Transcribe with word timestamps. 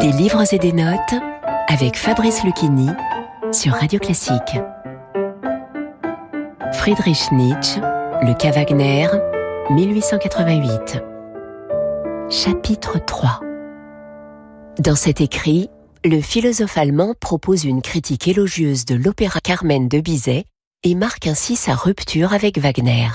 Des 0.00 0.12
livres 0.12 0.42
et 0.52 0.58
des 0.58 0.72
notes 0.72 1.14
avec 1.68 1.96
Fabrice 1.96 2.42
Lucchini 2.44 2.88
sur 3.52 3.72
Radio 3.72 3.98
Classique. 3.98 4.58
Friedrich 6.72 7.30
Nietzsche, 7.32 7.80
Le 8.22 8.34
cas 8.34 8.50
Wagner, 8.50 9.08
1888. 9.70 11.02
Chapitre 12.30 12.98
3 13.04 13.40
Dans 14.78 14.96
cet 14.96 15.20
écrit, 15.20 15.70
le 16.04 16.20
philosophe 16.20 16.78
allemand 16.78 17.14
propose 17.20 17.64
une 17.64 17.82
critique 17.82 18.28
élogieuse 18.28 18.84
de 18.84 18.94
l'opéra 18.94 19.40
Carmen 19.40 19.88
de 19.88 20.00
Bizet 20.00 20.44
et 20.84 20.94
marque 20.94 21.26
ainsi 21.26 21.56
sa 21.56 21.74
rupture 21.74 22.32
avec 22.32 22.58
Wagner. 22.58 23.08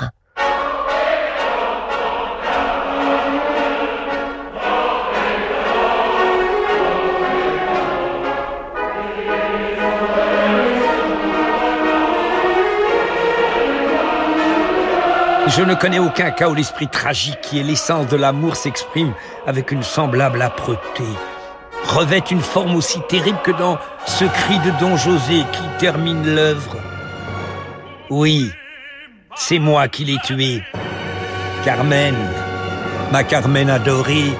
Je 15.47 15.61
ne 15.61 15.75
connais 15.75 15.99
aucun 15.99 16.31
cas 16.31 16.49
où 16.49 16.55
l'esprit 16.55 16.87
tragique 16.87 17.39
qui 17.41 17.59
est 17.59 17.63
l'essence 17.63 18.07
de 18.07 18.15
l'amour 18.15 18.55
s'exprime 18.55 19.13
avec 19.45 19.71
une 19.71 19.83
semblable 19.83 20.41
âpreté. 20.41 21.03
Revêt 21.85 22.23
une 22.31 22.41
forme 22.41 22.75
aussi 22.75 22.99
terrible 23.07 23.39
que 23.43 23.51
dans 23.51 23.77
ce 24.05 24.25
cri 24.25 24.57
de 24.59 24.79
Don 24.79 24.97
José 24.97 25.43
qui 25.51 25.63
termine 25.77 26.25
l'œuvre. 26.33 26.92
Oui, 28.15 28.51
c'est 29.35 29.57
moi 29.57 29.87
qui 29.87 30.05
l'ai 30.05 30.19
tué. 30.23 30.61
Carmen, 31.65 32.13
ma 33.11 33.23
Carmen 33.23 33.71
adorée, 33.71 34.31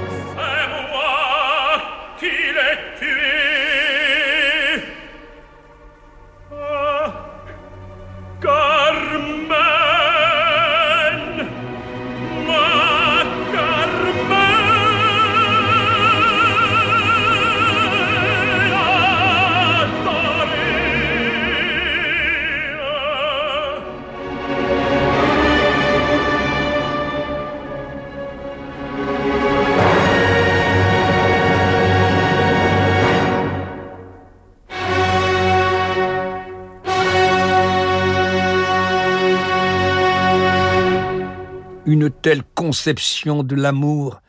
une 41.94 42.10
telle 42.10 42.42
conception 42.56 43.44
de 43.44 43.56
l'amour, 43.56 44.22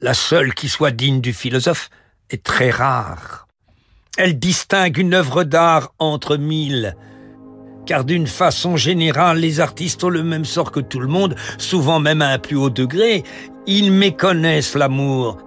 la 0.00 0.12
seule 0.12 0.54
qui 0.54 0.68
soit 0.68 0.90
digne 0.90 1.20
du 1.20 1.32
philosophe, 1.32 1.88
est 2.30 2.42
très 2.42 2.70
rare. 2.70 3.46
Elle 4.18 4.38
distingue 4.40 4.98
une 4.98 5.14
œuvre 5.14 5.44
d'art 5.44 5.94
entre 6.00 6.36
mille, 6.36 6.96
car 7.86 8.04
d'une 8.04 8.26
façon 8.26 8.76
générale, 8.76 9.38
les 9.38 9.60
artistes 9.60 10.02
ont 10.02 10.08
le 10.08 10.24
même 10.24 10.44
sort 10.44 10.72
que 10.72 10.80
tout 10.80 10.98
le 10.98 11.06
monde, 11.06 11.36
souvent 11.58 12.00
même 12.00 12.22
à 12.22 12.30
un 12.30 12.38
plus 12.40 12.56
haut 12.56 12.70
degré. 12.70 13.22
Ils 13.68 13.92
méconnaissent 13.92 14.74
l'amour. 14.74 15.38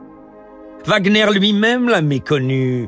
Wagner 0.86 1.26
lui-même 1.34 1.90
l'a 1.90 2.02
méconnu. 2.02 2.88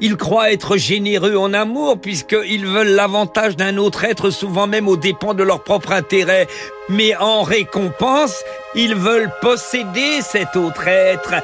Ils 0.00 0.16
croient 0.16 0.52
être 0.52 0.76
généreux 0.76 1.36
en 1.36 1.52
amour 1.52 1.98
puisqu'ils 2.00 2.66
veulent 2.66 2.94
l'avantage 2.94 3.56
d'un 3.56 3.76
autre 3.76 4.04
être, 4.04 4.30
souvent 4.30 4.66
même 4.66 4.88
aux 4.88 4.96
dépens 4.96 5.34
de 5.34 5.42
leur 5.42 5.62
propre 5.62 5.92
intérêt. 5.92 6.48
Mais 6.88 7.14
en 7.16 7.42
récompense, 7.42 8.42
ils 8.74 8.94
veulent 8.94 9.32
posséder 9.40 10.20
cet 10.20 10.56
autre 10.56 10.88
être. 10.88 11.34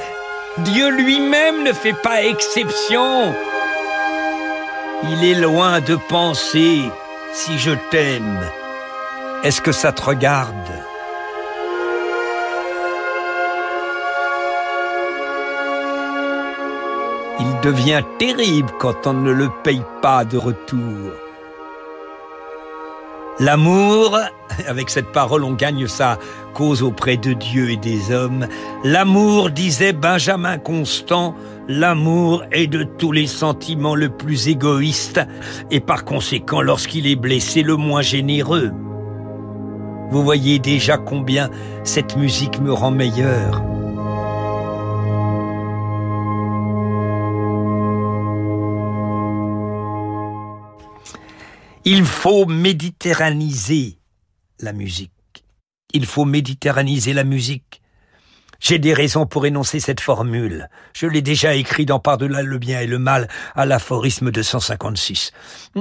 Dieu 0.58 0.90
lui-même 0.90 1.62
ne 1.62 1.72
fait 1.72 1.94
pas 2.02 2.24
exception. 2.24 3.34
Il 5.12 5.24
est 5.24 5.40
loin 5.40 5.80
de 5.80 5.96
penser, 6.08 6.80
si 7.32 7.58
je 7.58 7.70
t'aime, 7.90 8.40
est-ce 9.42 9.62
que 9.62 9.72
ça 9.72 9.92
te 9.92 10.02
regarde? 10.02 10.52
Il 17.40 17.60
devient 17.62 18.02
terrible 18.18 18.70
quand 18.78 19.06
on 19.06 19.14
ne 19.14 19.32
le 19.32 19.48
paye 19.64 19.82
pas 20.02 20.24
de 20.24 20.36
retour. 20.36 21.12
L'amour, 23.38 24.18
avec 24.68 24.90
cette 24.90 25.12
parole 25.12 25.44
on 25.44 25.54
gagne 25.54 25.86
sa 25.86 26.18
cause 26.52 26.82
auprès 26.82 27.16
de 27.16 27.32
Dieu 27.32 27.70
et 27.70 27.78
des 27.78 28.12
hommes, 28.12 28.46
l'amour, 28.84 29.48
disait 29.48 29.94
Benjamin 29.94 30.58
Constant, 30.58 31.34
l'amour 31.66 32.44
est 32.52 32.66
de 32.66 32.82
tous 32.82 33.12
les 33.12 33.26
sentiments 33.26 33.94
le 33.94 34.10
plus 34.10 34.48
égoïste 34.48 35.20
et 35.70 35.80
par 35.80 36.04
conséquent 36.04 36.60
lorsqu'il 36.60 37.06
est 37.06 37.16
blessé 37.16 37.62
le 37.62 37.76
moins 37.76 38.02
généreux. 38.02 38.72
Vous 40.10 40.22
voyez 40.22 40.58
déjà 40.58 40.98
combien 40.98 41.48
cette 41.84 42.18
musique 42.18 42.60
me 42.60 42.72
rend 42.72 42.90
meilleur. 42.90 43.62
Il 51.86 52.04
faut 52.04 52.44
méditerraniser 52.44 53.98
la 54.60 54.74
musique. 54.74 55.12
Il 55.94 56.04
faut 56.04 56.26
méditerraniser 56.26 57.14
la 57.14 57.24
musique. 57.24 57.80
J'ai 58.60 58.78
des 58.78 58.92
raisons 58.92 59.24
pour 59.24 59.46
énoncer 59.46 59.80
cette 59.80 60.00
formule. 60.00 60.68
Je 60.92 61.06
l'ai 61.06 61.22
déjà 61.22 61.54
écrit 61.54 61.86
dans 61.86 61.98
Par-delà 61.98 62.42
le 62.42 62.58
bien 62.58 62.80
et 62.80 62.86
le 62.86 62.98
mal 62.98 63.28
à 63.54 63.64
l'aphorisme 63.64 64.30
de 64.30 64.42
156. 64.42 65.32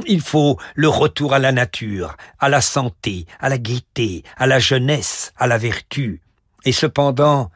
Il 0.07 0.21
faut 0.21 0.57
le 0.75 0.87
retour 0.87 1.33
à 1.33 1.39
la 1.39 1.51
nature, 1.51 2.15
à 2.39 2.47
la 2.47 2.61
santé, 2.61 3.25
à 3.41 3.49
la 3.49 3.57
gaieté, 3.57 4.23
à 4.37 4.47
la 4.47 4.59
jeunesse, 4.59 5.33
à 5.35 5.47
la 5.47 5.57
vertu. 5.57 6.21
Et 6.63 6.71
cependant, 6.71 7.51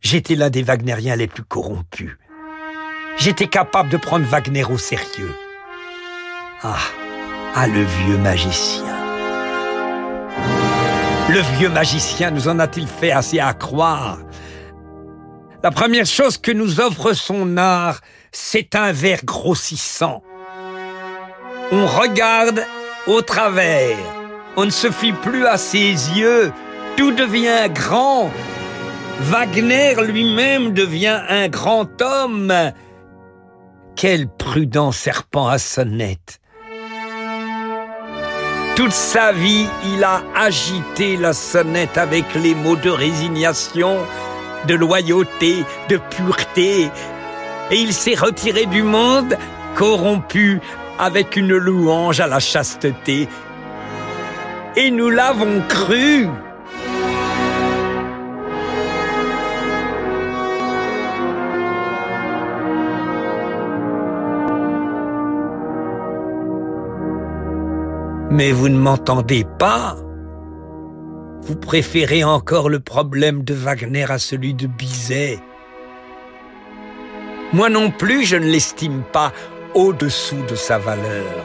j'étais 0.00 0.34
l'un 0.34 0.50
des 0.50 0.64
Wagneriens 0.64 1.14
les 1.14 1.28
plus 1.28 1.44
corrompus. 1.44 2.16
J'étais 3.16 3.46
capable 3.46 3.90
de 3.90 3.96
prendre 3.96 4.26
Wagner 4.26 4.64
au 4.64 4.78
sérieux. 4.78 5.34
Ah, 6.62 6.78
ah, 7.54 7.66
le 7.66 7.82
vieux 7.82 8.18
magicien. 8.18 8.84
Le 11.28 11.40
vieux 11.58 11.68
magicien 11.68 12.30
nous 12.30 12.48
en 12.48 12.58
a-t-il 12.58 12.86
fait 12.86 13.12
assez 13.12 13.38
à 13.40 13.52
croire? 13.54 14.18
La 15.62 15.70
première 15.70 16.06
chose 16.06 16.38
que 16.38 16.52
nous 16.52 16.80
offre 16.80 17.12
son 17.12 17.56
art, 17.56 18.00
c'est 18.32 18.74
un 18.74 18.92
verre 18.92 19.24
grossissant. 19.24 20.22
On 21.72 21.86
regarde 21.86 22.64
au 23.06 23.20
travers. 23.20 23.98
On 24.56 24.64
ne 24.64 24.70
se 24.70 24.90
fie 24.90 25.12
plus 25.12 25.46
à 25.46 25.56
ses 25.56 25.90
yeux. 25.90 26.52
Tout 26.96 27.12
devient 27.12 27.68
grand. 27.72 28.30
Wagner 29.20 29.94
lui-même 30.02 30.72
devient 30.72 31.20
un 31.28 31.48
grand 31.48 32.00
homme. 32.00 32.52
Quel 33.96 34.28
prudent 34.28 34.92
serpent 34.92 35.48
à 35.48 35.58
sonnette 35.58 36.39
toute 38.80 38.92
sa 38.92 39.30
vie, 39.30 39.66
il 39.92 40.02
a 40.02 40.22
agité 40.34 41.18
la 41.18 41.34
sonnette 41.34 41.98
avec 41.98 42.24
les 42.34 42.54
mots 42.54 42.76
de 42.76 42.88
résignation, 42.88 43.98
de 44.66 44.74
loyauté, 44.74 45.66
de 45.90 45.98
pureté, 45.98 46.88
et 47.70 47.76
il 47.76 47.92
s'est 47.92 48.14
retiré 48.14 48.64
du 48.64 48.82
monde 48.82 49.36
corrompu 49.74 50.62
avec 50.98 51.36
une 51.36 51.54
louange 51.58 52.20
à 52.20 52.26
la 52.26 52.40
chasteté. 52.40 53.28
Et 54.76 54.90
nous 54.90 55.10
l'avons 55.10 55.60
cru. 55.68 56.26
Mais 68.30 68.52
vous 68.52 68.68
ne 68.68 68.78
m'entendez 68.78 69.44
pas 69.58 69.96
Vous 71.42 71.56
préférez 71.56 72.22
encore 72.22 72.68
le 72.68 72.78
problème 72.78 73.42
de 73.42 73.54
Wagner 73.54 74.08
à 74.08 74.18
celui 74.18 74.54
de 74.54 74.68
Bizet. 74.68 75.40
Moi 77.52 77.68
non 77.68 77.90
plus, 77.90 78.24
je 78.24 78.36
ne 78.36 78.46
l'estime 78.46 79.02
pas 79.12 79.32
au-dessous 79.74 80.44
de 80.48 80.54
sa 80.54 80.78
valeur. 80.78 81.44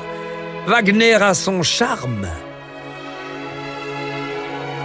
Wagner 0.67 1.15
a 1.15 1.33
son 1.33 1.63
charme. 1.63 2.27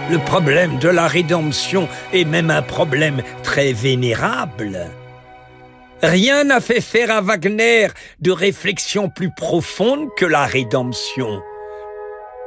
Le 0.09 0.17
problème 0.17 0.79
de 0.79 0.89
la 0.89 1.07
rédemption 1.07 1.87
est 2.13 2.25
même 2.25 2.49
un 2.49 2.63
problème 2.63 3.21
très 3.43 3.73
vénérable. 3.73 4.87
Rien 6.01 6.45
n'a 6.45 6.61
fait 6.61 6.81
faire 6.81 7.11
à 7.11 7.21
Wagner 7.21 7.89
de 8.19 8.31
réflexion 8.31 9.07
plus 9.07 9.29
profonde 9.31 10.07
que 10.17 10.25
la 10.25 10.45
rédemption. 10.45 11.41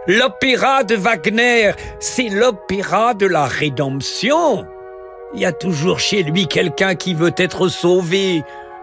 L'opéra 0.07 0.85
de 0.85 0.97
Wagner, 0.97 1.73
c'est 1.99 2.29
l'opéra 2.29 3.15
de 3.15 3.25
la 3.27 3.47
rédemption. 3.47 4.67
Il 5.35 5.41
y 5.41 5.47
a 5.47 5.53
toujours 5.53 5.99
chez 5.99 6.23
lui 6.23 6.47
quelqu'un 6.47 6.95
qui 6.95 7.15
veut 7.15 7.33
être 7.39 7.69
sauvé, 7.69 8.43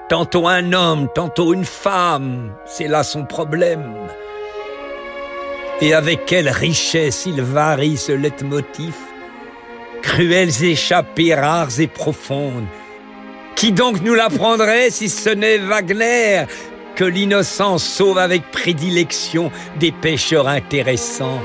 tantôt 0.09 0.47
un 0.47 0.73
homme, 0.73 1.09
tantôt 1.13 1.53
une 1.53 1.63
femme. 1.63 2.55
C'est 2.65 2.87
là 2.87 3.03
son 3.03 3.25
problème. 3.25 3.93
Et 5.79 5.93
avec 5.93 6.25
quelle 6.25 6.49
richesse 6.49 7.27
il 7.27 7.43
varie 7.43 7.97
ce 7.97 8.13
leitmotiv. 8.13 8.95
Cruelles 10.01 10.63
échappées 10.63 11.35
rares 11.35 11.79
et 11.79 11.85
profondes, 11.85 12.65
qui 13.55 13.71
donc 13.71 14.01
nous 14.01 14.15
l'apprendrait 14.15 14.89
si 14.89 15.07
ce 15.07 15.29
n'est 15.29 15.59
Wagner? 15.59 16.45
Que 16.95 17.03
l'innocence 17.03 17.83
sauve 17.83 18.17
avec 18.17 18.51
prédilection 18.51 19.51
des 19.79 19.91
pêcheurs 19.91 20.47
intéressants 20.47 21.41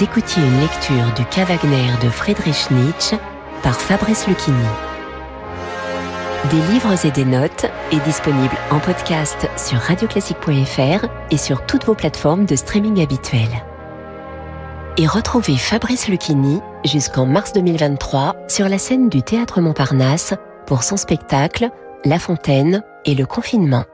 Écoutiez 0.00 0.44
une 0.44 0.60
lecture 0.60 1.12
du 1.16 1.24
Cas 1.24 1.44
Wagner 1.44 1.90
de 2.00 2.08
Friedrich 2.08 2.70
Nietzsche 2.70 3.16
par 3.64 3.74
Fabrice 3.74 4.28
Lucchini. 4.28 4.56
Des 6.50 6.72
livres 6.72 7.04
et 7.04 7.10
des 7.10 7.24
notes 7.24 7.66
est 7.90 8.04
disponible 8.04 8.54
en 8.70 8.78
podcast 8.78 9.48
sur 9.56 9.78
radioclassique.fr 9.78 11.04
et 11.32 11.36
sur 11.36 11.66
toutes 11.66 11.84
vos 11.84 11.96
plateformes 11.96 12.44
de 12.44 12.54
streaming 12.54 13.02
habituelles. 13.02 13.64
Et 14.98 15.06
retrouvez 15.08 15.56
Fabrice 15.56 16.06
Lucchini 16.06 16.60
jusqu'en 16.84 17.26
mars 17.26 17.52
2023 17.54 18.36
sur 18.46 18.68
la 18.68 18.78
scène 18.78 19.08
du 19.08 19.24
Théâtre 19.24 19.60
Montparnasse 19.60 20.32
pour 20.68 20.84
son 20.84 20.96
spectacle 20.96 21.70
La 22.04 22.20
Fontaine 22.20 22.84
et 23.04 23.16
le 23.16 23.26
confinement. 23.26 23.84